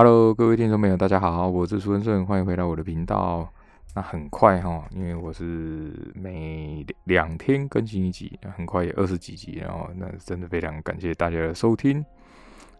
[0.00, 3.52] Hello，各位听众朋友，大家好，我是苏文顺，欢迎回到我的频道。
[3.96, 11.98] 那很快哈，因为我是每两天更新一集，很快也二十几集，然后那真的非常感谢大家的收听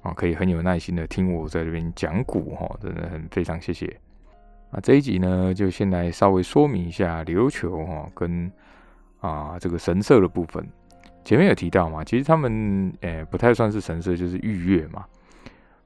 [0.00, 3.98] 啊，可以很有耐心的听我在这边讲股哈，真的很非常谢谢。
[4.70, 8.48] 那这一集呢，就先来稍微说明一下琉球哈跟
[9.18, 10.64] 啊这个神社的部分。
[11.24, 15.04] 前面有提到嘛，其实他们诶不太算是神社，就是御月嘛。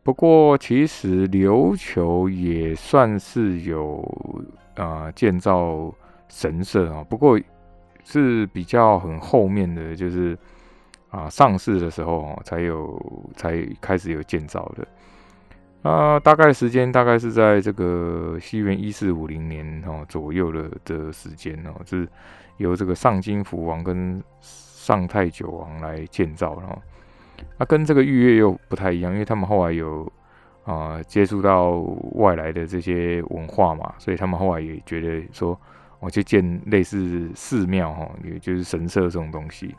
[0.03, 4.03] 不过其实琉球也算是有
[4.75, 5.93] 呃建造
[6.29, 7.39] 神社啊，不过
[8.05, 10.37] 是比较很后面的就是
[11.11, 13.01] 啊上市的时候才有
[13.37, 14.87] 才开始有建造的。
[15.89, 22.09] 啊，大概时间大概是在这个西元一四五零年哦左右的的时间哦，是
[22.57, 26.81] 由这个上京福王跟上太久王来建造，然后，
[27.59, 30.11] 那跟这个御月又不太一样，因为他们后来有
[30.65, 31.81] 啊接触到
[32.13, 35.59] 外来的这些文化嘛，所以他们后来也觉得说，
[36.01, 39.75] 我去建类似寺庙哈，也就是神社这种东西。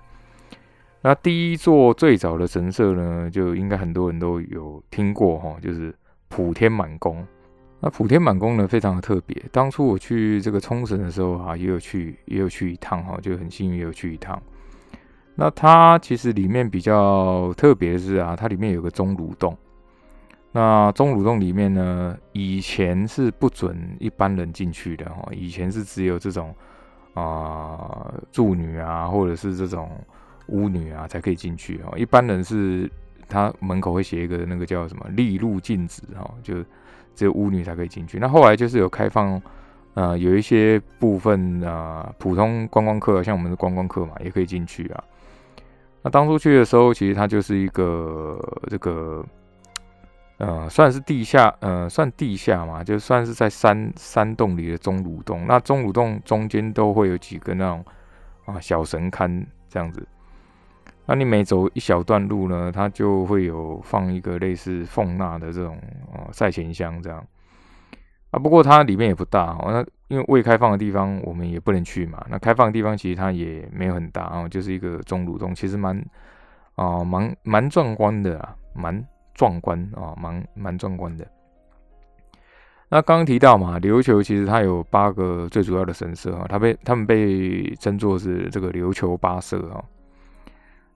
[1.02, 5.94] 那第一座最早的神社呢，就应该很多人都有听过哈，就是
[6.30, 7.26] 普天满宫。
[7.82, 9.36] 那普天满宫呢，非常的特别。
[9.52, 14.42] 当初我去这个冲绳的时候啊，也有去，也有去一趟哈，就很幸运有去一趟。
[15.36, 19.58] 那它其实里面比较特别的是啊，它里面有个钟乳洞。
[20.52, 26.54] 那钟乳洞里面呢，以前是不准一般人进去的哈，以前是只有这种
[27.14, 29.90] 啊助女啊，或者是这种。
[30.48, 31.98] 巫女啊，才可以进去哦。
[31.98, 32.92] 一般人是，
[33.30, 36.56] 他门口会写一个那个叫什么“立入禁止”哈，就
[37.16, 38.20] 只有巫女才可以进去。
[38.20, 39.42] 那后来就是有开放，
[39.94, 45.02] 呃，有一些部分啊，普通观光客，像我们的观光客嘛，也可以进去啊。
[46.04, 48.38] 那当初去的时候，其实它就是一个
[48.70, 49.26] 这个，
[50.38, 55.46] 呃，算是地下，呃，算地下嘛，就算是在山山洞里的钟乳洞。
[55.48, 57.86] 那钟乳洞中间都会有几个那种
[58.46, 60.06] 啊小神龛这样子。
[61.06, 65.78] 那你每走一小段路呢，它就会有放一个类似奉纳的这种
[66.14, 67.26] 啊赛前香这样
[68.34, 68.40] 啊。
[68.40, 72.26] 不过它里面也不大哦，那因为未开放的地方我们也不能去嘛。
[72.30, 76.04] 那开放的地方其实它也没有很大啊，就是一个钟乳洞，其实蛮
[76.76, 81.26] 啊蛮蛮壮观的啊，蛮壮观啊，蛮蛮壮观的。
[82.90, 89.82] 那刚刚提到嘛，琉球其实它有八个最主要的神社啊，它被他们被称作是这个琉球八社啊。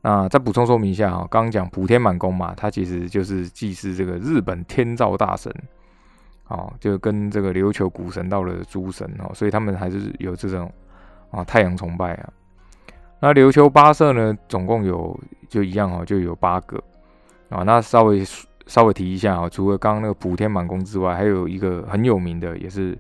[0.04, 5.52] 那再补充说明一下哈，刚刚讲普天满宫嘛，它其实就是祭祀这个日本天照大神，
[6.48, 10.72] 哦，就跟这个琉球古神道的诸神哦，所以他们还是有这种
[11.32, 12.30] 啊太阳崇拜啊。
[13.20, 15.20] 那琉球八社呢，总共有
[15.50, 16.82] 就一样哦，就有八个
[17.50, 17.64] 啊。
[17.64, 18.24] 那稍微
[18.66, 22.98] 稍微提一下啊，除了刚刚那个普天满宫之外，还有一个很有名的，也是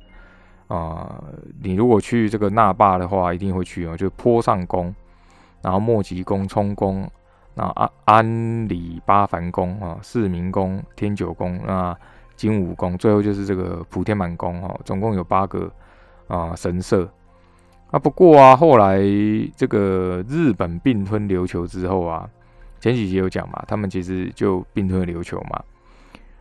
[0.68, 1.24] 啊，
[1.62, 4.94] 你如果去这个那霸的话，一定会去哦，就坡上宫。
[5.62, 7.10] 然后莫吉宫、冲宫，
[7.56, 11.98] 那安安里八幡宫啊、四明宫、天九宫、那
[12.38, 15.70] 金武宫，最后就是这个普天满宫哦，总共有八个
[16.28, 17.12] 啊神社
[17.92, 18.00] 啊。
[18.00, 19.02] 不过啊，后来
[19.58, 22.30] 这个日本并吞琉球之后啊，
[22.80, 25.62] 前几集有讲嘛，他们其实就并吞了琉球嘛。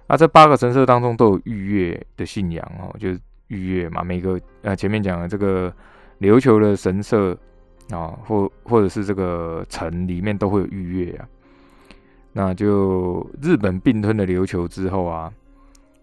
[0.06, 3.18] 啊这八个神社当中都有御月的信仰哦，就是
[3.48, 5.74] 御月嘛，每个呃前面讲的这个
[6.20, 7.36] 琉球的神社。
[7.92, 11.28] 啊，或或者是这个城里面都会有御月啊，
[12.32, 15.32] 那就日本并吞了琉球之后啊，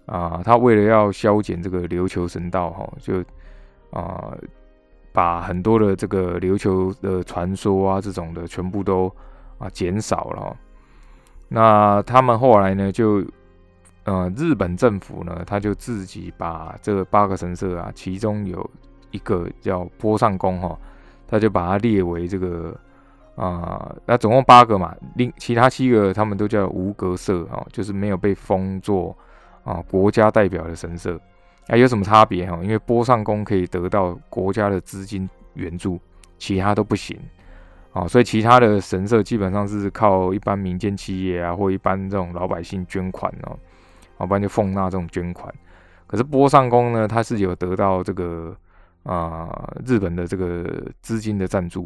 [0.06, 3.24] 啊，他为了要消减这个琉球神道哈，就
[3.92, 4.36] 啊
[5.12, 9.12] 把很多的这个琉球的传说啊这种的全部都
[9.58, 10.58] 啊减少了。
[11.48, 13.24] 那他们后来呢，就
[14.04, 18.70] 呃日本政府呢，他就自己把这八个神社啊，其中有
[19.12, 20.78] 一个叫波上宫哈。
[21.26, 22.78] 他就把它列为这个
[23.36, 29.18] 啊，那总共八个嘛，另其他七个他们都叫无格社啊，就是没有被封作
[29.64, 31.20] 啊国家代表的神社。
[31.68, 32.60] 啊，有什么差别哈？
[32.62, 36.00] 因为波上宫可以得到国家的资金援助，
[36.38, 37.18] 其他都不行
[37.94, 38.08] 啊。
[38.08, 43.58] 所以其他的神社基本上是靠一般民间企业啊，或一般这种老百姓捐款哦，
[44.20, 45.54] 要不然就奉纳这种捐款。
[46.06, 48.56] 可是波上宫呢，它是有得到这个。
[49.04, 50.66] 啊，日本的这个
[51.02, 51.86] 资金的赞助，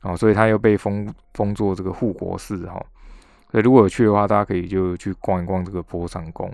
[0.00, 2.84] 啊，所以它又被封封作这个护国寺哈。
[3.52, 6.52] 所以如果有去的话，大家可以就去逛一逛这个波上宫。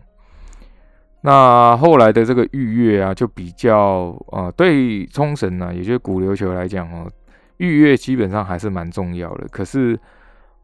[1.27, 7.11] 那后来的这个御月啊，就比较啊，对冲绳呢，也就是古琉球来讲哦，
[7.57, 9.49] 御月基本上还是蛮重要的。
[9.49, 9.99] 可是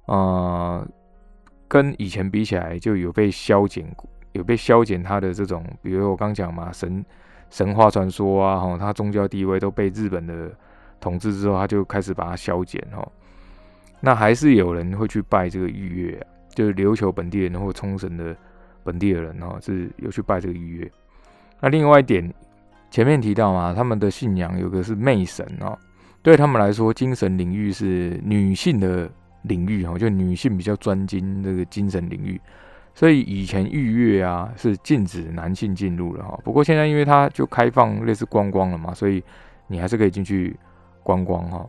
[0.07, 0.87] 啊，
[1.67, 3.85] 跟以前比起来，就有被消减
[4.35, 7.05] 有被消减它的这种，比如我刚讲嘛，神
[7.51, 10.49] 神话传说啊，哈，他宗教地位都被日本的
[11.01, 13.05] 统治之后，他就开始把它消减哈。
[13.99, 16.25] 那还是有人会去拜这个玉月，
[16.55, 18.37] 就是琉球本地人或冲绳的
[18.85, 20.91] 本地的人哦，是有去拜这个玉月。
[21.61, 22.33] 那另外一点，
[22.91, 25.79] 前面提到嘛，他们的信仰有个是媚神哦，
[26.23, 29.11] 对他们来说，精神领域是女性的
[29.43, 32.41] 领域哈，就女性比较专精这个精神领域，
[32.95, 36.39] 所以以前玉月啊是禁止男性进入了哈。
[36.45, 39.23] 不过现在因为它就开放类似观光了嘛，所以
[39.69, 40.57] 你还是可以进去
[41.03, 41.67] 观光哈。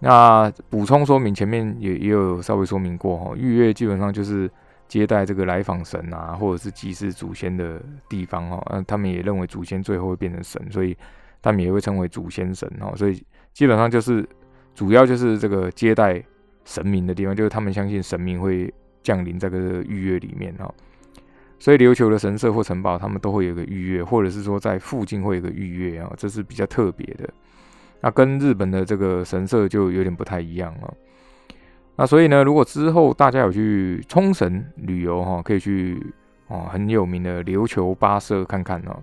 [0.00, 4.50] 那补充说明，前面也也有稍微说明过哈，玉月基本上就是
[4.88, 8.66] 接待这个来访神啊，或者是祭祀祖先的地方哦。
[8.70, 10.96] 那他们也认为祖先最后会变成神，所以
[11.42, 12.92] 他们也会称为祖先神哦。
[12.96, 14.26] 所以基本上就是
[14.74, 16.24] 主要就是这个接待
[16.64, 20.74] 神明的地方，就是他们相信神明会降临在这个玉月里面哦。
[21.58, 27.28] 所以琉球的神社或城堡，他们都会有个玉月，或者是说在附近会有个玉月啊，这是比较特别的。
[28.00, 30.94] 那跟日本的这个神社就有点不太一样了。
[31.98, 36.00] 那所以呢，如果之后大家有去冲绳旅游哈，可以去
[36.46, 38.96] 哦很有名的琉球八社看看哦。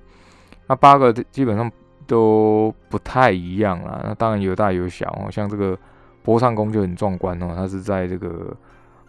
[0.65, 1.69] 那八个基本上
[2.07, 4.01] 都不太一样啦。
[4.05, 5.77] 那当然有大有小哦，像这个
[6.23, 8.55] 波上宫就很壮观哦，它是在这个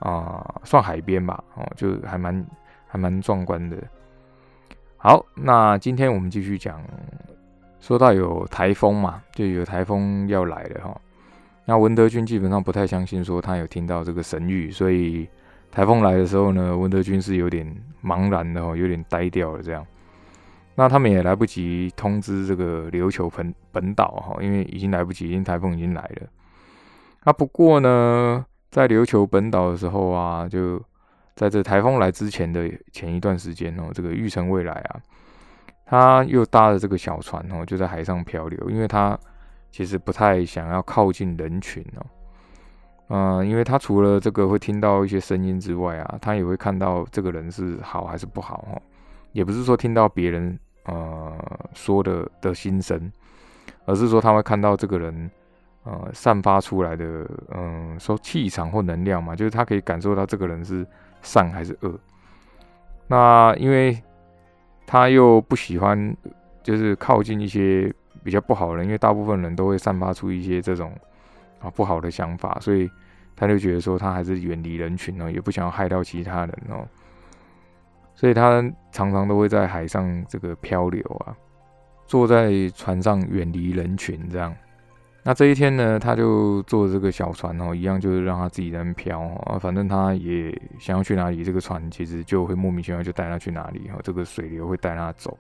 [0.00, 2.44] 啊算海边吧哦，就还蛮
[2.88, 3.76] 还蛮壮观的。
[4.96, 6.82] 好，那今天我们继续讲。
[7.78, 11.00] 说到有台风嘛，就有台风要来了哈。
[11.66, 15.28] 那文德军基本上不太相信说他有听到这个神谕，所以
[15.70, 17.66] 台风来的时候呢，文德军是有点
[18.02, 19.84] 茫然的哦，有点呆掉了这样。
[20.76, 26.28] 那他们也来不及通知这个琉球本本岛哈，因为已经来不及，因为台风已经来了。
[27.24, 30.80] 那不过呢，在琉球本岛的时候啊，就
[31.34, 35.00] 在这台风来之前的前一段时间哦，这个玉成未来啊。
[35.84, 39.18] 他又搭了这个小船哦，就在海上漂流，因为他
[39.70, 42.06] 其实不太想要靠近人群哦，
[43.08, 48.82] 嗯，因为他除了这个会听到一些声音之外啊，他也会看到这个人是好还是不好哦，
[49.32, 51.36] 也不是说听到别人呃
[51.74, 53.10] 说的的心声，
[53.84, 55.30] 而是说他会看到这个人
[55.84, 60.86] 呃散发出来的嗯说气场或能量嘛，就是他可以感受到这个人是
[61.22, 61.98] 善还是恶，
[63.06, 63.96] 那因为。
[64.88, 66.16] 他又不喜欢，
[66.62, 67.92] 就是靠近一些
[68.26, 70.92] 比较不好的，因为大部分人都会散发出一些这种
[71.60, 72.90] 啊不好的想法，所以
[73.36, 76.84] 他就觉得说他还是远离人群哦，也不想要害到其他人哦，
[78.16, 81.36] 所以他常常都会在海上这个漂流啊，
[82.04, 84.52] 坐在船上远离人群这样。
[85.22, 90.50] 那这一天呢，他就坐这个小船哦，一样就是让他自己在那漂哦，反正他也
[90.80, 95.38] 想要去哪里，这个船其实就会莫名其妙就带他去哪里哈，这个水流会带他走。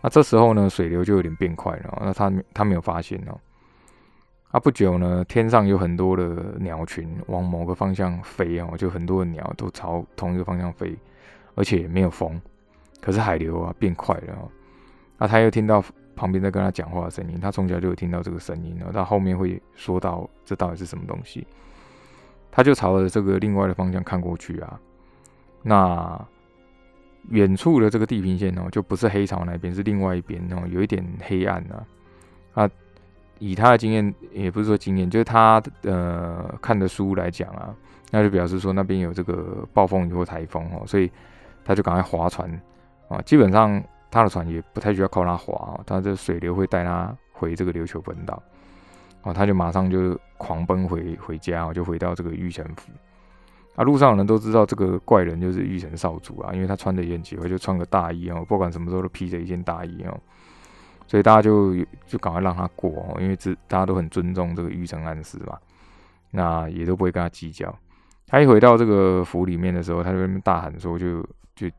[0.00, 3.38] 那这时候呢，水流就有点变快了，那他他没有发现哦。
[4.50, 10.96] 啊，不久呢，天上有很多的鸟群往某个方向飞哦，就很多的鸟都朝同一个方向飞，
[11.54, 12.40] 而且没有风，
[13.00, 14.48] 可是海流啊变快了。
[15.18, 15.84] 那他又听到。
[16.18, 21.46] 旁边在跟他讲话的声音，他从小就有听到这个声音，然后他后面会说到这到底是什么东西，
[22.50, 24.80] 他就朝着这个另外的方向看过去啊，
[25.62, 26.26] 那
[27.30, 31.86] 远处的这个地平线哦，就不是黑潮那边，是另外一边哦，有一点黑暗啊。
[32.54, 32.70] 啊，
[33.38, 37.74] 以他的经验，也不是说经验，就是他呃看的书来讲啊，
[38.10, 41.10] 那就表示说那边有这个暴风雨或台风哦，所以
[41.64, 42.50] 他就赶快划船
[43.08, 43.82] 啊，基本上。
[44.10, 48.42] 他的船也不太需要靠他划哦，他这水流会带他回这个琉球本岛
[49.20, 52.90] 哦，他就马上就狂奔回回家哦，就回到这个玉城府
[53.74, 53.84] 啊。
[53.84, 60.20] 路上的人都知道这个怪人就是玉城少主啊，因为他穿的也很奇怪，就穿个大衣哦，不管什么时候都披着一件大衣哦，
[61.06, 61.74] 所以大家就
[62.06, 65.58] 就赶快让他过哦，因为这大家都很尊重这个玉城暗司嘛，
[66.30, 67.74] 那也都不会跟他计较。
[68.26, 71.22] 他一回到这个府里面的时候，他就那边大喊说就
[71.54, 71.70] 就。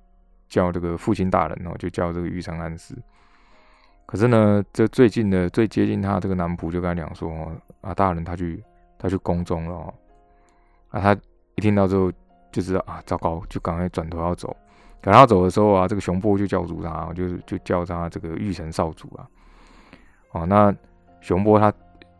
[0.49, 2.95] 叫这个父亲大人哦，就叫这个玉成安师。
[4.07, 8.63] 可是呢，这最近的最接近他这个男仆就跟他讲说：“，啊，大人他去
[8.97, 9.93] 他去宫中了。”哦，
[10.89, 11.15] 啊，他
[11.59, 12.09] 一听到之后
[12.51, 14.55] 就知道啊，糟糕，就赶快转头要走。
[15.01, 19.27] 赶他走的时候啊，这个熊波就叫住他，就就叫他这个玉成少主啊。
[20.31, 20.73] 哦，那
[21.19, 21.71] 熊波他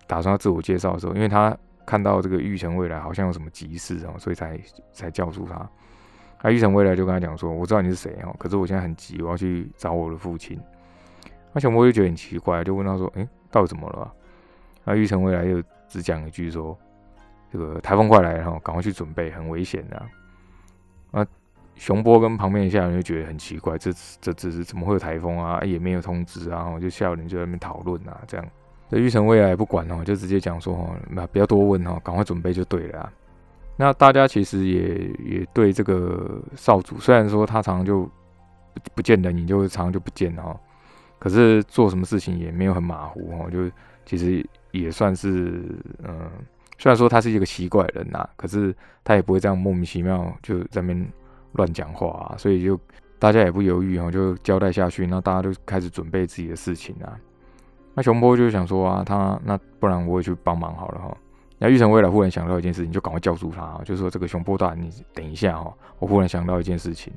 [0.08, 4.60] 打算要自我介绍的时候，因为他看到这个玉成未来好像有什么急事哦，所以才
[4.92, 5.70] 才叫住他。
[6.42, 10.60] 那玉成未来就跟他讲说：“我知道你是谁哦，可是我现在很急，我要去找我的父亲。”
[11.52, 14.14] 那熊波就觉得很奇怪，就问他说：“哎，到底怎么了？”
[14.86, 16.78] 那玉成未来又只讲一句说
[17.52, 20.06] ：“这个台风快来然后，赶快去准备，很危险的。”
[21.12, 21.26] 啊，
[21.76, 23.92] 熊波跟旁边的下人就觉得很奇怪，这
[24.22, 25.60] 这这是怎么会有台风啊？
[25.64, 28.46] 也没有通知啊，就下人就在那边讨论啊，这样。
[28.90, 33.12] 这玉成未来不管哦，就直接讲说，那不要多问哦，赶快准备就对了。
[33.78, 38.10] 那大家其实也也对这个少主，虽然说他常常就
[38.96, 40.60] 不见人影，就常常就不见哦，
[41.18, 43.70] 可是做什么事情也没有很马虎哦，就
[44.06, 45.64] 其实也算是
[46.04, 46.30] 嗯，
[46.80, 51.08] 虽然说他是一个奇怪的人呐，可是他也不会这样莫名其妙就在那边
[51.52, 52.80] 乱讲话啊，所以就
[53.20, 57.20] 大家也不犹豫哦，就交代下去，那大家都开始准备自己的事情啊。
[57.94, 61.18] 那熊波就想说啊，他那不然我也去帮忙好了哈。
[61.58, 67.12] 那玉成未来忽然想到一件事情，就赶快叫住他，就说这个熊波大，你等一下哈，我忽然想到一件事情。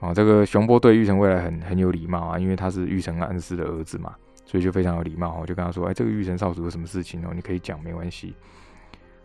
[0.00, 4.14] 啊，这个熊波对玉成未来很很有礼貌啊，因为他是玉成安师的儿子嘛，
[4.46, 8.34] 所以就非常有礼貌哦，就跟他说，哎，这个玉成少主有什么事情哦，你可以讲没关系。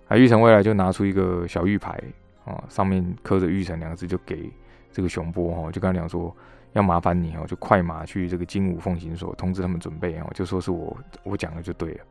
[0.10, 1.98] 啊，玉成未来就拿出一个小玉牌
[2.44, 4.52] 啊，上面刻着玉成两个字，就给
[4.92, 6.36] 这个熊波哈，就跟他讲说。
[6.74, 12.02] 要麻烦你哦，就快马去这个金武奉行所通知他们准备哦，就说是我我讲的就对了。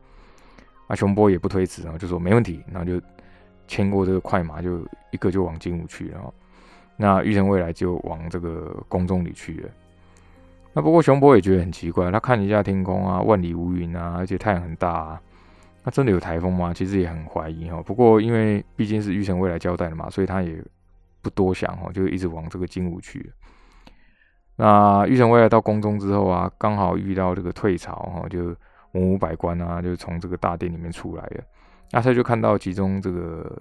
[0.87, 3.01] 啊，熊波也不推辞哦，就说没问题，然后就
[3.69, 6.33] 牵过这个快马，就一个就往金武去了。
[6.97, 9.69] 那玉成未来就往这个宫中里去了。
[10.73, 15.21] 那不过熊波也觉得很奇怪，他看一下天空啊，万里无云啊，而且太阳很大啊，
[15.83, 16.73] 那真的有台风吗？
[16.73, 17.81] 其实也很怀疑哈。
[17.81, 20.61] 不过因为毕竟是玉成未来交代的嘛，所以他也
[21.21, 23.31] 不多想哈，就一直往这个金武去。
[24.57, 28.53] 那玉成未来到宫中之后啊，刚好遇到这个退潮哈，就
[28.91, 31.43] 文武百官啊，就从这个大殿里面出来了。
[31.91, 33.57] 那他就看到其中这个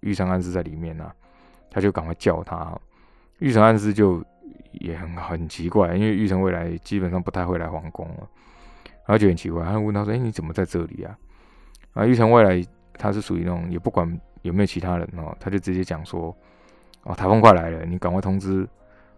[0.00, 1.12] 玉成安师在里面啊，
[1.70, 2.78] 他就赶快叫他。
[3.38, 4.22] 玉成安师就
[4.72, 8.28] 也很很奇怪，因为玉成未来基本上不太会来皇宫了，
[8.84, 11.16] 然后就很奇怪，他就问他说：“哎，你怎么在这里啊？”
[11.92, 16.34] 啊，玉成未来他是属于那种也不管有没有其他人哦，他就直接讲说
[17.04, 18.68] ：“哦，台风快来了，你赶快通知。”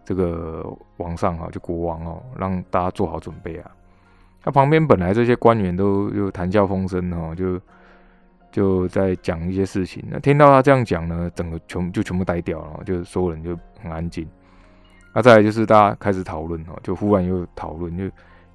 [0.05, 0.63] 这个
[0.97, 3.71] 王上哈，就国王哦，让大家做好准备啊。
[4.43, 7.59] 他旁边本来这些官员都就谈笑风生哦，就
[8.51, 10.03] 就在讲一些事情。
[10.07, 14.29] 那听到他这样讲呢，整个全就全部呆掉了，就所有人就很安静。
[15.11, 18.03] 那再来就是大家开始讨论哦，就忽然又讨论，就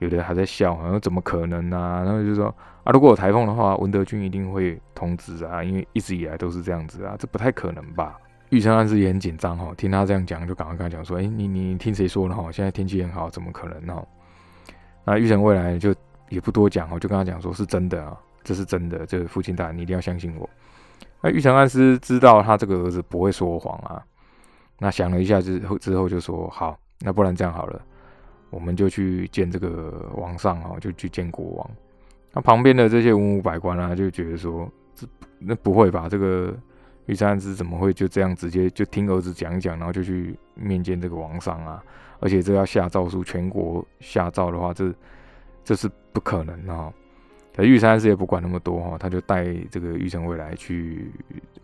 [0.00, 2.02] 有的还在笑，好像怎么可能啊？
[2.02, 2.54] 然后就说
[2.84, 8.18] 啊，如果有台风的话，文德军一定会通知啊，因为一直以来都是这样子啊，这不太可能吧？
[8.48, 12.50] 玉成安师也很紧张哈，听他这样讲，就赶快跟他讲说：“哎，你你听谁说的哈？
[12.50, 14.02] 现在天气很好，怎么可能呢？”
[15.04, 15.94] 那玉成未来就
[16.28, 20.48] 也不多讲哦，就跟他讲说：“是真的啊，这是真的，这个父亲大人你一定要相信我。”
[21.22, 24.02] 那玉成安师知道他这个儿子不会说谎啊，
[24.78, 27.80] 那想了一下之后之后就说：“好，那不然这样好了，
[28.50, 31.70] 我们就去见这个王上啊，就去见国王。”
[32.34, 35.06] 那旁边的这些文武百官啊，就觉得说：“这
[35.38, 36.08] 那不会吧？
[36.08, 36.54] 这个。”
[37.06, 41.82] 玉山之怎么会就这样直接就听儿子讲一讲，然后就去面见这个王上啊？
[42.20, 44.94] 而且这要下诏书，全国下诏的话，这
[45.64, 46.92] 这是不可能啊！
[47.56, 51.10] 可玉山师也不管那么多哈，他就带这个玉成未来去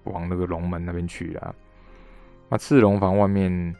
[0.02, 1.54] 往那个龙门那边去啊。
[2.48, 3.72] 那赤龙房外面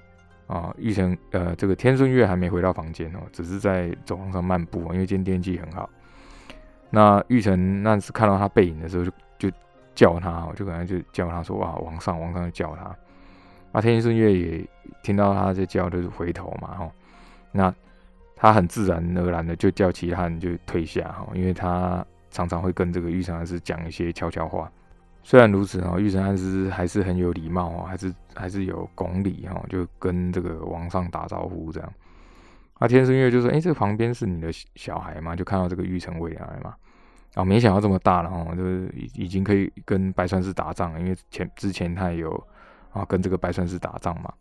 [0.46, 5.88] 啊，玉成呃，这个天顺月还没回到房间哦，只是在走廊上漫步，因为今天天气很好。
[6.90, 9.56] 那玉成那次看到他背影的时候就就。
[9.96, 12.94] 叫他，我就可能就叫他说啊，王上，王上就叫他。
[13.72, 14.68] 那，天顺月也
[15.02, 16.92] 听到他在叫，就是回头嘛，哈。
[17.50, 17.74] 那
[18.34, 24.70] 他很自然而然的就叫其他人就退下，哈，因为他常常会跟这个玉成安师讲一些悄悄话。
[25.26, 31.92] 虽然如此，哦，玉成安师还是很有礼貌，哦，还是还是有公礼，哈，就跟这个王上打招呼这样。
[32.74, 35.34] 啊，天顺月就说，哎，这个旁边是你的小孩吗？
[35.34, 36.76] 就看到这个玉成未来嘛。
[37.34, 42.46] 啊，没想到这么大了哦，就是已已经可以跟白川氏打仗了，因为前之前他也有
[42.92, 44.32] 啊跟这个白川氏打仗嘛。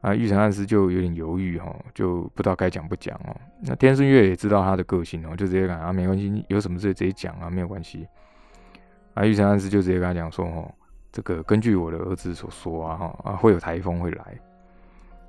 [0.00, 3.36] 啊，玉成暗师就有点犹豫哈，就不知道该讲不讲哦。
[3.60, 8.04] 那天顺月也知道他的个性哦，就直接讲啊，没关系，有什么事直接讲啊，没有关系。
[9.14, 10.72] 啊，玉成暗师就直接跟他讲说哦，
[11.10, 14.24] 这个根据我的儿子所说啊哈啊会有台风会来。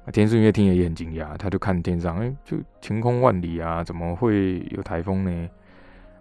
[0.05, 5.49] 啊，天顺月听了也很惊讶，他就看天上，哎，就晴空万里啊，怎么会有台风呢？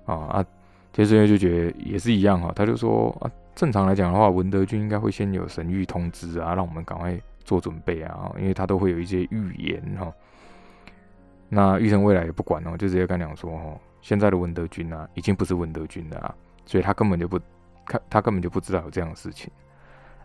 [0.05, 0.45] 啊啊，
[0.93, 10.13] 天顺月就觉得也是一样哈，他就说啊，正常来讲的话，文德军应该会先有神谕通知啊，让我们赶快做准备啊，因为他都会有一些预言哈。
[11.49, 17.41] 那玉成未来也不管哦，就直接跟讲说哦，现在的文德军啊，已经不是文德军了啊，所以他根本就不
[17.87, 19.51] 看，他根本就不知道有这样的事情。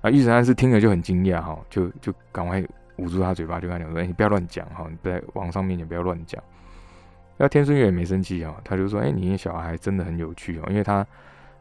[0.02, 2.64] 啊，玉成安是听了就很惊讶哈，就就赶快
[2.98, 6.42] 捂住他嘴巴，就跟他讲说，你不要乱讲哈，你在网上面前不要乱讲。
[7.38, 11.06] 那天顺月也没生气啊，他就说：“哎，你的小孩真的很有趣哦，因为他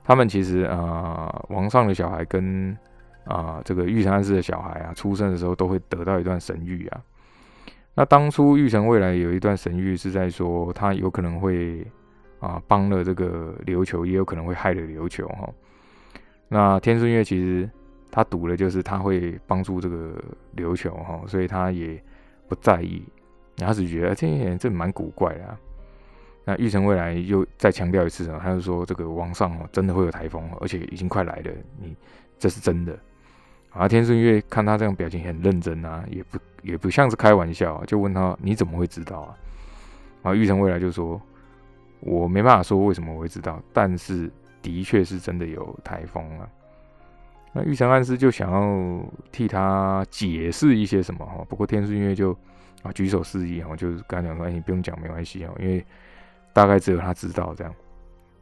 [0.05, 2.77] 他们其实啊，王上的小孩跟
[3.25, 7.03] 啊，这个玉成安氏的小孩啊，出生的时候都会得到一段神谕啊。
[7.95, 11.87] 那当初玉成未来有一段神谕是在说，他有可能会
[12.41, 15.49] 啊帮了这个琉球，也有可能会害了琉球哈。
[16.49, 17.69] 那天顺月其实
[18.11, 20.23] 他赌的就是他会帮助这个
[20.57, 22.03] 琉球哈，所以他也
[22.49, 23.03] 不在意，
[23.57, 25.57] 他只觉得这些人这蛮古怪的。
[26.45, 31.51] 那玉成未来又再强调一次啊，他就说这个王上哦真的会有台风，而且已经快来了，
[31.81, 31.97] 你
[32.39, 32.97] 这是真的。
[33.71, 39.37] 啊，天顺月看他这样表情很认真啊，也不也不像是开玩笑，就问他你怎么会知道啊？
[40.23, 41.21] 啊，玉成未来就说，
[42.01, 44.31] 我没办法说为什么我会知道，但是
[44.63, 46.49] 的确是真的有台风啊。
[47.53, 49.01] 那玉成暗示就想要
[49.33, 52.37] 替他解释一些什么哈，不过天树音乐就
[52.83, 55.85] 啊举手示意哈，就是跟他讲说，你不用讲没关系哦，因为。
[56.53, 57.75] 大概只有他知道这样，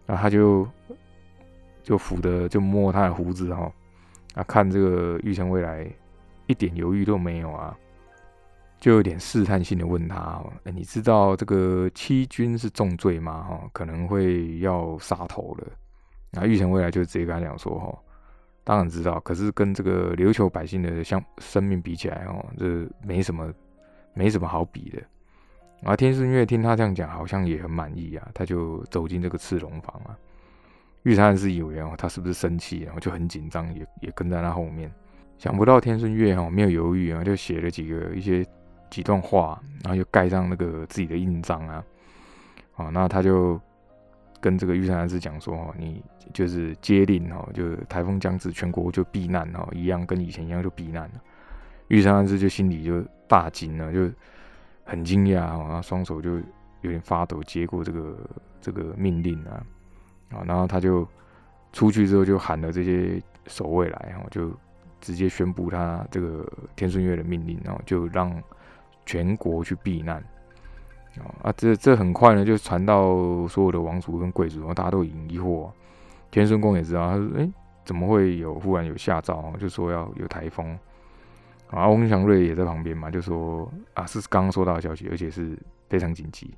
[0.06, 0.64] 那他就
[1.82, 3.68] 就抚的就摸他的胡子哈，
[4.34, 5.84] 啊看这个玉成未来
[6.46, 7.76] 一点犹豫都没有啊，
[8.84, 13.42] 就有点试探性的问他，哎你知道这个欺君是重罪吗？
[13.42, 15.66] 哈可能会要杀头了。
[16.30, 17.98] 那玉成未来就直接跟他讲说，哈
[18.62, 23.50] 当然知道，可是跟这个琉球百姓的相生命比起来哦，这没什么
[24.12, 25.02] 没什么好比的。
[25.82, 30.14] 啊，天顺月听他这样讲，好像也很满意啊，他就走进这个赤龙房啊。
[31.04, 34.92] 玉山是以为哦，他是不是生气，然后就很紧张，也也跟在他后面。
[35.38, 38.46] 想不到天顺月哈没有犹豫啊，就写了几个一些
[38.90, 41.84] 几段话，然后又盖上那个自己的印章啊。
[42.76, 43.60] 啊，那他就
[44.40, 51.14] 跟这个玉山安师讲说哦，你就是接令哦，就台风将至，全国就避难哦，一样跟以前一样就避难了。
[51.88, 54.10] 玉山安师就心里就大惊了，就。
[54.86, 56.36] 很惊讶啊，然后双手就
[56.82, 58.18] 有点发抖，接过这个
[58.60, 59.64] 这个命令啊，
[60.30, 61.08] 啊，然后他就
[61.72, 64.52] 出去之后就喊了这些守卫来，然后就
[65.00, 68.30] 直接宣布他这个天顺月的命令，然后就让
[69.06, 70.22] 全国去避难
[71.42, 75.70] 啊，这这很快呢就传到所有的王族跟贵族，然后大家都很疑惑，
[76.30, 77.48] 天顺宫也知道，他说，哎，
[77.84, 80.76] 怎么会有忽然有下诏，就说要有台风。
[81.70, 86.54] 啊，翁祥瑞也在旁边嘛，就说啊，是刚刚收到消息，而且是非常紧急。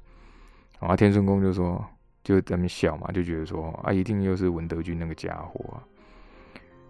[0.78, 1.82] 啊，天顺公就说
[2.22, 5.84] 就在那边笑嘛，就觉得说啊，一定又是文德军那个家伙啊。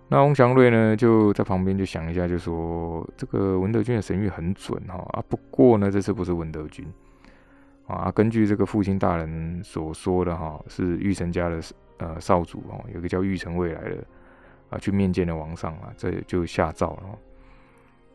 [0.09, 6.87] 那翁祥瑞呢，就在旁边就想一下，就说这个文德军的神谕很准哈啊，不过呢，这次不是文德军
[7.89, 11.61] 啊，根据这个父亲大人所说的哈，是玉成家的
[11.99, 14.05] 呃少主哦，有个叫玉成未来的
[14.71, 17.19] 啊，去面见了王上啊，这就下诏了。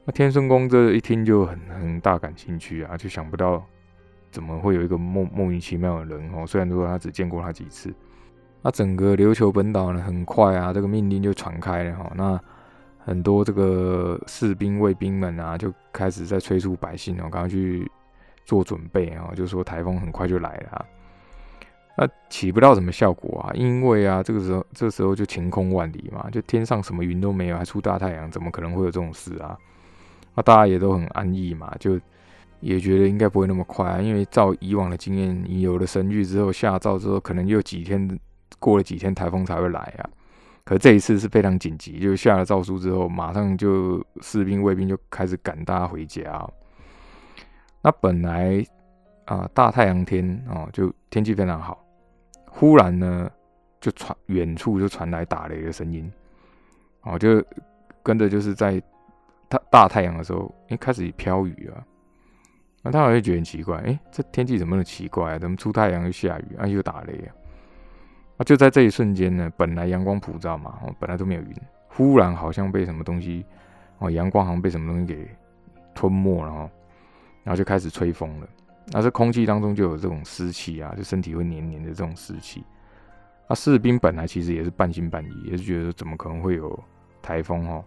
[0.05, 3.63] 那天顺宫这一听就很很大感兴趣啊，就想不到
[4.31, 6.47] 怎么会有一个莫莫名其妙的人哦。
[6.47, 7.93] 虽然说他只见过他几次，
[8.61, 12.11] 那整个琉球本岛呢，很快啊，这个命令就传开了哈。
[12.15, 12.39] 那
[12.99, 17.89] 很多这个士兵卫兵们啊，就开始在催促百姓哦，赶快去
[18.45, 20.85] 做准备啊，就说台风很快就来了。
[21.97, 29.57] 那起不到什么效果啊，因为啊，这个时候这时候就晴空万里嘛，就天上什么云都没有，还出大太阳，怎么可能会有这种事啊？
[30.35, 31.99] 那大家也都很安逸嘛，就
[32.59, 38.19] 也觉得应该不会那么快啊，因为照以往的经验，你有了神谕之后下诏之后，可能又几天
[38.59, 40.09] 过了几天台风才会来啊。
[40.63, 46.47] 可这一次是非常紧急，就下了诏书之后，马上就士兵卫兵就开始赶大家回家。
[47.81, 48.63] 那本来
[49.25, 51.83] 啊大太阳天哦，就天气非常好，
[52.47, 53.29] 忽然呢
[53.79, 56.11] 就传远处就传来打雷的声音，
[57.01, 57.43] 哦就
[58.03, 58.81] 跟着就是在。
[59.51, 61.83] 大大太阳的时候，哎，开始飘雨啊，
[62.83, 65.37] 那他好像觉得很奇怪，哎，这天气怎么那么奇怪啊？
[65.37, 67.35] 怎么出太阳又下雨啊，又打雷啊？
[68.43, 71.55] 就在这一瞬间呢，本来阳光普照嘛，哦，本来都没有云，
[71.87, 73.45] 忽然好像被什么东西，
[73.99, 75.27] 哦，阳光好像被什么东西给
[75.93, 76.69] 吞没了，哦，
[77.43, 78.47] 然后就开始吹风了。
[78.87, 82.63] 那这空气当中就有这种湿气啊，就身体会黏黏的这种湿气。
[83.47, 86.77] 那士兵本来其实也是半信半疑，也是觉得怎么可能会有
[87.21, 87.83] 台风哦？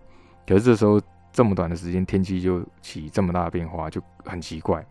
[0.46, 1.00] 可是这时候。
[1.36, 4.86] 这么短的时间，天气就起这么大的变化，就很奇怪。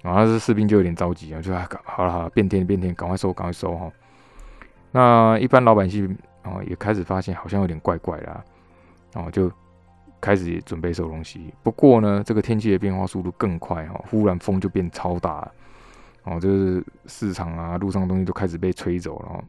[0.00, 3.92] 然后这士兵就有点着急啊，就啊，好了好了，变天变天，赶快收赶快收哈。
[4.92, 8.44] 那一般老百姓啊，也开始发现好像有点怪怪的，
[9.12, 9.50] 然后就
[10.20, 11.52] 开始准备收东西。
[11.62, 15.52] 不过呢，这个天气的变化速度更快哈，忽然风就变超大了，
[16.24, 19.44] 哦，就是市场啊，路上东西都开始被吹走了。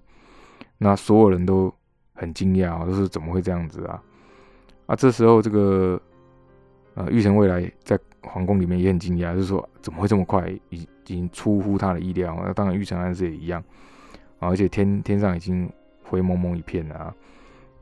[0.78, 1.74] 那所有人都
[2.14, 4.02] 很惊讶，都是怎么会这样子啊？
[4.86, 6.02] 啊，这时候这个
[6.96, 12.38] 呃，玉成未来在皇宫里面也很惊讶，就是说怎么会这么快，已已经出乎他的意料。
[12.46, 13.64] 那当然，玉成安师也一样
[14.48, 15.70] 而且天天上已经
[16.04, 17.16] 灰蒙蒙一片了啊。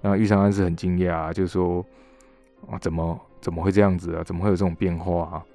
[0.02, 1.86] 那玉成安是很惊讶，啊就说
[2.70, 4.24] 啊，怎么怎么会这样子啊？
[4.24, 5.46] 怎么会有这种变化啊？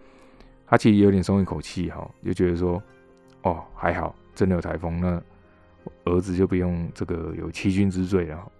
[0.66, 2.82] 他其实有点松一口气哈，就觉得说，
[3.42, 5.22] 哦，还好，真的有台风，那
[6.04, 8.52] 儿子就不用这个有欺君之罪了。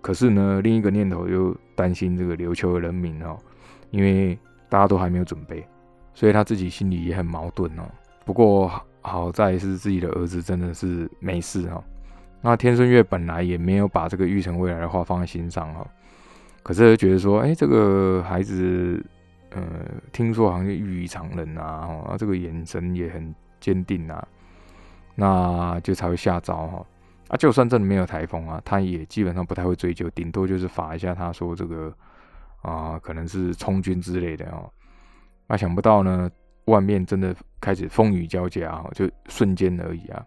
[0.00, 3.36] 可是呢，另一个念头又担心这个琉球的人民哦，
[3.90, 4.38] 因为
[4.70, 5.66] 大家都还没有准备，
[6.14, 7.82] 所以他自己心里也很矛盾哦。
[8.24, 8.70] 不过
[9.02, 11.84] 好在是自己的儿子真的是没事哈。
[12.42, 15.86] 那天顺月本来也没有把这个玉成未来的话放在心上哈，
[16.62, 19.04] 可是觉得说，哎，这个孩子。
[19.52, 19.60] 呃，
[20.12, 24.24] 听说好像异于常人啊，哦，这个眼神也很坚定啊，
[25.16, 26.86] 那就才会下招哈。
[27.26, 31.92] 啊，就算真的没有台风啊，他也基本上不太会追究，顶多就是罚一下他说这个
[32.62, 34.70] 啊，可能是充军之类的哦。
[35.48, 36.30] 那想不到呢，
[36.66, 40.24] 外面真的开始风雨交加，就瞬间而已啊。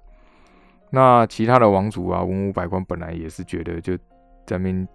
[0.93, 3.97] 那其他的王族啊，文武百官本来也是觉得就
[4.45, 4.87] 在那边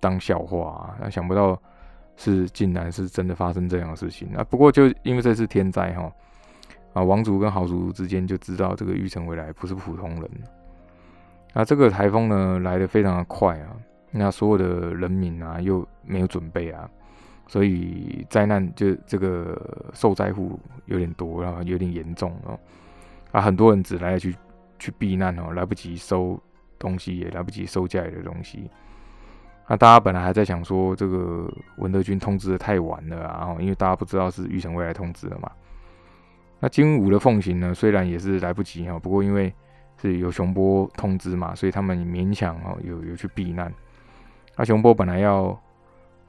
[0.00, 1.56] 当笑话啊，那想不到。
[2.16, 4.44] 是，竟然是真的发生这样的事情啊！
[4.44, 6.12] 不过就因为这次天灾哈，
[6.92, 10.30] 啊，王族跟豪族之间就知道这个玉成回来不是普通人。
[11.52, 13.74] 那这个台风呢来的非常的快啊，
[14.12, 16.88] 那所有的人民啊又没有准备啊，
[17.48, 19.60] 所以灾难就这个
[19.92, 22.56] 受灾户有点多，然后有点严重哦。
[23.32, 24.32] 啊，很多人只来得及
[24.78, 26.40] 去避难哦，来不及收
[26.78, 28.70] 东西，也来不及收家里的东西。
[29.66, 35.50] 那大家本来还在想说，这个文德军通知的太晚了啊，因为大家不知道是玉成未来通知了嘛。
[36.60, 39.52] 那金武的奉行呢，虽然也是来不及哈，不过因为
[40.00, 43.72] 是有熊波通知嘛，所以他们勉强哦有有去避难。
[44.56, 45.62] 那熊波本来要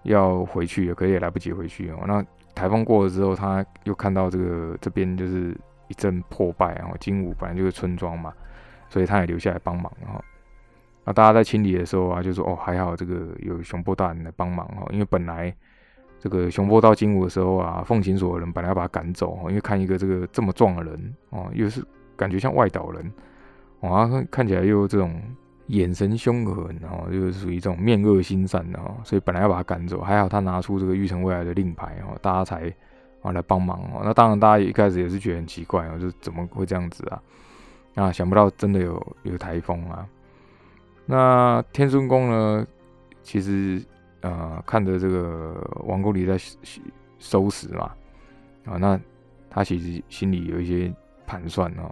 [0.03, 2.03] 要回去，可也来不及回去哦。
[2.07, 5.55] 那台风过了之后，他又看到这个这边就是
[5.87, 8.33] 一阵破败啊，金武本来就是村庄嘛，
[8.89, 10.23] 所以他也留下来帮忙哈。
[11.03, 15.55] 那大家在清理的时候啊，就说哦还好这个有熊波大人来帮忙哈，因为本来
[16.19, 23.11] 这个熊波到金武的时候啊，奉行所的人本来要把他赶走，因为看一个这个这么壮的人哦，又是感觉像外岛人，
[23.81, 25.21] 哇，看起来又这种
[25.67, 32.73] 眼神凶狠，然后就是属于这种面恶心善的哈，所以本来要把他赶走，还好他拿出这个玉成未来的令牌哦，大家才
[33.25, 34.01] 啊来帮忙哦。
[34.03, 37.21] 那当然大家一开始也是觉得很奇怪哦，就怎么会这样子啊？
[37.95, 40.07] 啊，想不到真的有有台风啊！
[41.05, 42.67] 那天孙公呢？
[43.23, 43.81] 其实，
[44.21, 46.37] 呃，看着这个王宫里在
[47.17, 47.91] 收拾嘛，
[48.65, 48.99] 啊，那
[49.49, 50.93] 他其实心里有一些
[51.25, 51.89] 盘算哦，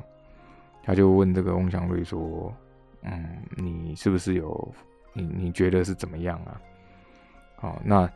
[0.84, 2.54] 他就问这个翁祥瑞说
[3.02, 4.74] ：“嗯，你是不是有
[5.14, 6.62] 你你觉得是怎么样啊？”
[7.56, 8.08] 好，那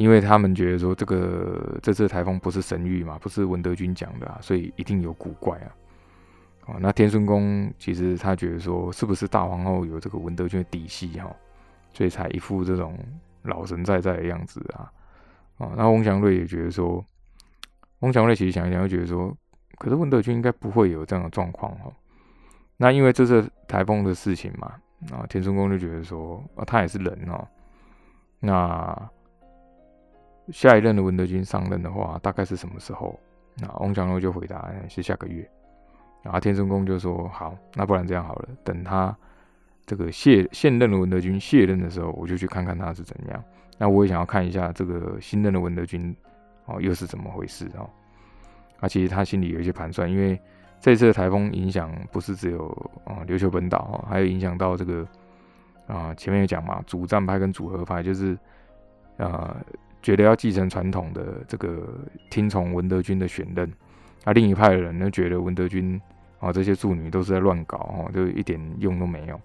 [0.00, 5.68] 因为他们觉得说这个这次台风不是神谕嘛，不是文德军讲的啊，所以一定有古怪啊。
[6.64, 11.30] 哦，那天孙公其实他觉得说，是不是大皇后有这个文德军的底细哈，
[11.92, 12.98] 所以才一副这种
[13.42, 14.90] 老神在在的样子啊。
[15.58, 17.04] 哦，那翁祥瑞也觉得说，
[17.98, 19.36] 翁祥瑞其实想一想，又觉得说，
[19.76, 21.92] 可是文德军应该不会有这样的状况哈。
[22.78, 24.72] 那因为这次台风的事情嘛，
[25.12, 27.46] 啊，天孙公就觉得说，啊，他也是人哦。
[28.42, 29.10] 那
[30.52, 33.18] 下一任的文德军上任的话，大概是什么时候？
[33.56, 35.48] 那翁祥瑞就回答是下个月。
[36.22, 39.16] 然后天孙公就说：“好，那不然这样好了，等他
[39.86, 43.42] 这个卸现任的文德军卸任的时候，我就去看看他是怎样。
[43.78, 46.14] 那我也想要看一下这个新任的文德军
[46.66, 47.88] 哦，又是怎么回事哦。
[48.80, 50.38] 啊，其实他心里有一些盘算，因为
[50.78, 52.66] 这次的台风影响不是只有
[53.04, 55.06] 啊琉球本岛哦，还有影响到这个
[55.86, 58.38] 啊前面有讲嘛，主战派跟主合派，就是
[59.16, 59.56] 啊
[60.02, 61.98] 觉得要继承传统的这个
[62.30, 63.70] 听从文德军的选任。”
[64.24, 66.00] 那另一派的人呢，觉得文德军
[66.38, 69.40] 啊这些庶女都是在乱搞哦，就一点用都没有。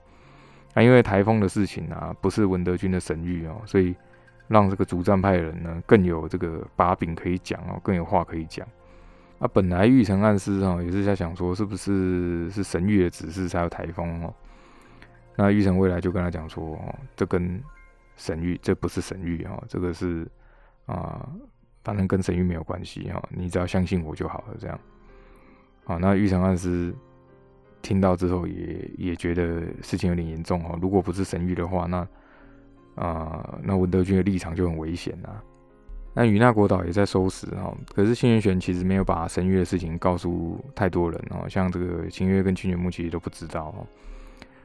[0.74, 3.96] 那因为台风的事情啊，不是文德军的神谕哦，所以
[4.50, 8.68] 让这个主战派人呢更有这个把柄可以讲哦，更有话可以讲。
[9.40, 14.34] 那本来玉成暗示哦，也是在想说，是不是是神谕的指示才有台风哦？
[15.38, 17.62] 那玉成未来就跟他讲说，哦，这跟
[18.18, 20.28] 神谕这不是神谕哦，这个是
[20.86, 21.30] 啊。
[21.84, 24.58] 反正跟神谕没有关系哈，你只要相信我就好了。
[24.60, 24.80] 这样，
[25.84, 26.92] 好，那玉成暗师
[27.84, 30.80] 听到之后也也觉得事情有点严重哦。
[30.82, 32.08] 如果不是神谕的话，那
[32.96, 35.30] 啊，那文德军的立场就很危险呐。
[36.16, 43.86] 那与那国岛也在收拾哈，可是新元玄其实没有把神谕的事情告诉太多人哦，像这个秦月跟清泉木其实都不知道哦，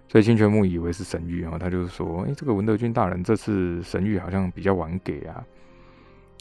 [0.09, 5.44] 所以清泉木以为是神谕哦，他就说：哎，这个文德军大人这次神谕好像比较晚给啊。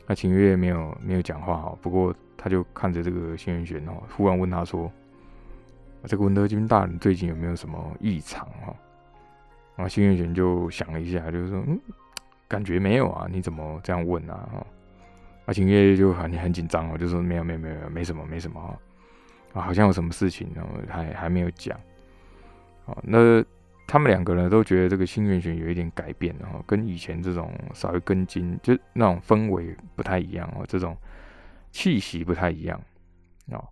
[0.09, 4.91] 那秦月没有没有讲话哈，不过他就看着这个新元玄哦，忽然问他说
[6.05, 8.75] ：“这个文德军大人最近有没有什么异常哈？”
[9.77, 11.79] 然后新元玄就想了一下，就是说：“嗯，
[12.47, 14.67] 感觉没有啊，你怎么这样问啊？”哈，
[15.45, 18.59] 啊，秦月就很很紧张哦，就说没有没有没有没什么没什么
[19.53, 21.79] 啊，好像有什么事情，然后还还没有讲。
[22.85, 23.45] 哦，那
[23.89, 30.95] 他们两个人都觉得这个新元玄有一点改变哦，跟以前这种稍微跟筋，就那种氛围不太一样哦，这种
[31.71, 32.79] 气息不太一样
[33.51, 33.67] 哦。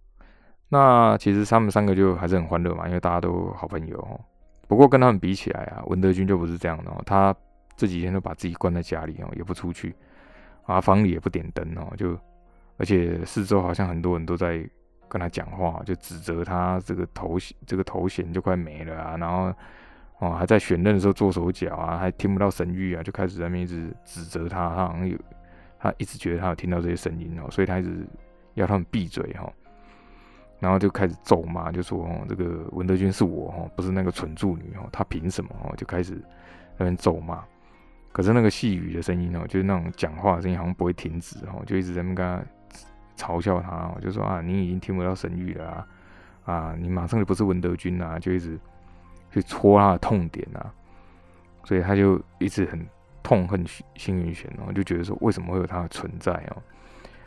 [0.70, 4.20] 那其实他们三个就还是很欢乐嘛，因为大家都好朋友哦。
[4.68, 7.34] 不过跟他们比起来啊，文德军就不是这样的哦，他
[7.76, 9.96] 这几天都把自己关在家里哦，也不出去。
[10.66, 12.20] 啊，房里也不点灯哦，就
[12.76, 14.68] 而且四周好像很多人都在
[15.08, 19.54] 跟他讲话，就指责他这个头衔这个头衔就快没了啊，然后
[20.20, 25.18] 哦还在选任的时候做手脚啊，还听不到神谕啊，就开始在那边一直指责他，他好像有
[25.80, 28.06] 他一直觉得他有听到这些声音哦，所以他一直
[28.56, 29.52] 要他们闭嘴哈，
[30.60, 36.20] 然后就开始咒骂，就说哦这个文德军是我哦，不是那个蠢助女哦，他凭什么哦，就开始
[36.78, 37.44] 那边咒骂。
[38.12, 42.44] 可是那个细语的声音哦，就是那种讲话的声音，好像不会停止哦，就一直在那边跟他
[43.16, 45.88] 嘲笑他哦，就说啊，你已经听不到神谕了啊，
[46.46, 48.60] 啊，你马上就不是文德军啊，就一直
[49.32, 50.74] 去戳他的痛点啊，
[51.63, 52.86] 所以他就一直很
[53.22, 56.58] 痛恨星云玄哦，就觉得说为什么会有他的存在哦，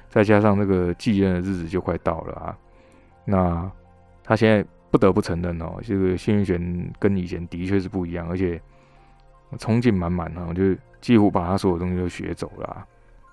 [0.09, 2.59] 再加上这个继任的日子就快到了啊，
[3.25, 3.71] 那
[4.23, 8.61] 他现在不得不承认哦，这个星云玄跟以前的确是不一样，而且。
[9.59, 10.63] 冲劲满满哈，就
[11.01, 12.87] 几乎把他所有东西都学走了，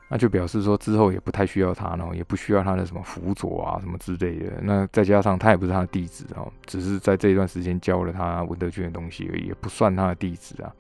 [0.10, 4.54] 那就表示说之后也不太需要他然后，也不需要他的什么辅佐啊什么之类的。
[4.62, 10.74] 那再加上他也不是他的弟子哦，只是在这一段时间教了他文德军的东西而已，也不算他的弟子啊，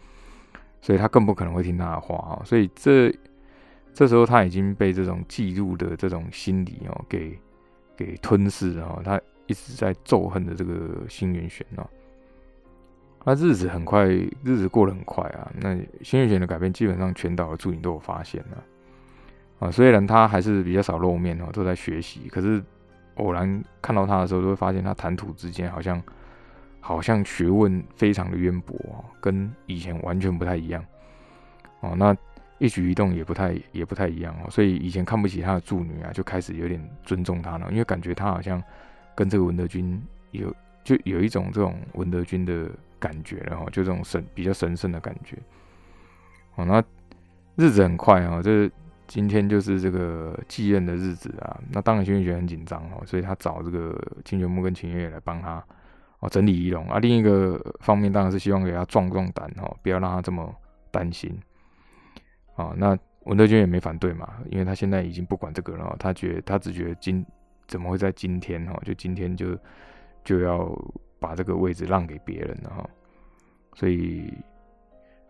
[0.79, 2.41] 所以他更不可能会听他的话啊。
[2.45, 3.13] 所以这
[3.93, 7.37] 这时候他已经被这种嫉妒的这种心理哦给
[7.97, 11.85] 给吞噬了，他一直在咒恨的这个新元玄哦。
[13.25, 15.51] 那日子很快，日子过得很快啊。
[15.59, 18.63] 那新元玄的改变，基本上全岛的助理都有发现了啊。
[19.59, 22.63] 啊虽然他还是比较少露面哦，都在学习，可是
[23.15, 26.01] 偶然看到他的时候，都会发现他谈吐之间好像
[26.79, 30.83] 好像学问非常的渊博哦，跟以前完全不太一样
[31.81, 31.95] 哦。
[31.97, 32.15] 那
[32.59, 34.49] 一举一动也不太也不太一样哦。
[34.49, 38.61] 所以以前看不起他的助女啊，就开始有点尊重他了，因为感觉他好像
[39.15, 42.69] 跟这个文德军有就有一种这种文德军的。
[42.99, 45.37] 感觉，然后就这种神比较神圣的感觉，
[46.55, 46.83] 哦，那
[47.55, 48.67] 日子很快啊，这
[49.07, 55.63] 今天就是这个继任的日子啊，那当然新月觉得很紧张哦，所以他找这个金泉木跟秦月来帮他
[56.19, 56.99] 哦整理仪容啊。
[56.99, 60.53] 另一个方面当然是希望给他壮壮胆哦，不要让他这么
[60.91, 61.35] 担心
[62.55, 62.73] 啊。
[62.77, 67.25] 那文德军也没反对嘛，因为他现在已经不管这个了，他觉得他只觉得今
[67.67, 69.57] 怎么会在今天哦，就今天就
[70.23, 70.71] 就要。
[71.19, 72.89] 把这个位置让给别人了哈，
[73.73, 74.31] 所以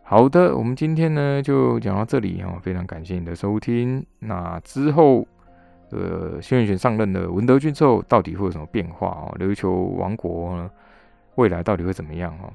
[0.10, 4.06] 好的，我们今天呢就讲到这里哈，非常感谢你的收听。
[4.20, 5.28] 那之后，
[5.92, 9.36] 呃，新元玄上任的文德军之后，到底会有什么变化哦？
[9.38, 10.72] 琉球王国呢，
[11.36, 12.50] 未来到底会怎么样哦？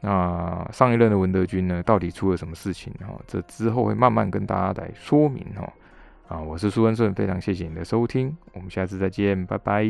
[0.00, 3.08] 那上一任的文德军呢，到底出了什么事情哈？
[3.26, 5.72] 这之后会慢慢跟大家来说明哈。
[6.28, 9.84] 啊，我是苏恩顺，非常谢谢你的收听，我们下次再见，拜拜。